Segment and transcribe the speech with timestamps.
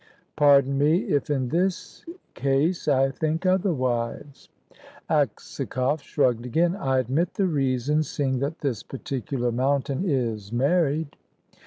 [0.35, 2.03] "Pardon me if in this
[2.33, 4.49] case I think otherwise."
[5.11, 6.75] Aksakoff shrugged again.
[6.75, 11.17] "I admit the reason, seeing that this particular mountain is married."